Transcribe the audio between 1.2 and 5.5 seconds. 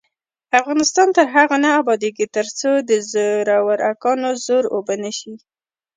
هغو نه ابادیږي، ترڅو د زورواکانو زور اوبه نشي.